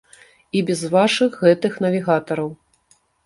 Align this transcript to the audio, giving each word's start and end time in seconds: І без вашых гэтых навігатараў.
І 0.59 0.63
без 0.69 0.81
вашых 0.95 1.37
гэтых 1.43 1.77
навігатараў. 1.87 2.49